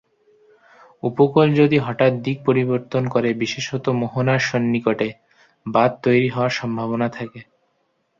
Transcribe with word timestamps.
উপকূল 1.03 1.47
যদি 1.55 1.77
হঠাৎ 1.79 2.13
দিক 2.23 2.37
পরিবর্তন 2.45 3.03
করে, 3.07 3.29
বিশেষত 3.33 3.85
মোহনার 4.01 4.41
সন্নিকটে, 4.49 5.07
বাঁধ 5.65 5.91
তৈরি 6.03 6.29
হওয়ার 6.29 6.53
সম্ভাবনা 6.59 7.07
থাকে। 7.09 7.39